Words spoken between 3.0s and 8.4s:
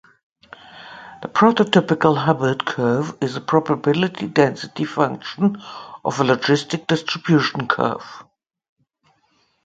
is a probability density function of a logistic distribution curve.